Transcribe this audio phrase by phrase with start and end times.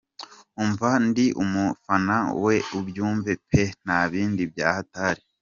[0.61, 5.21] Umva ndi umufana we ubyumve peee nta bindi bya hatari.